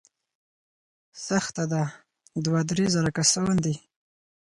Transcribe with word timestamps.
سخته 1.27 1.63
ده، 1.71 1.83
دوه، 2.45 2.61
درې 2.69 2.85
زره 2.95 3.11
کسان 3.17 3.55
دي. 3.63 3.75